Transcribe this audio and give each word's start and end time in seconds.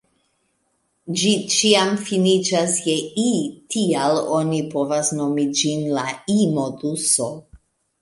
Ĝi 1.23 1.33
ĉiam 1.55 1.91
finiĝas 2.07 2.79
je 2.87 2.97
-i, 3.25 3.35
tial 3.77 4.19
oni 4.41 4.65
povas 4.75 5.15
nomi 5.23 5.49
ĝin 5.63 5.89
„la 6.01 6.11
i-moduso. 6.41 7.35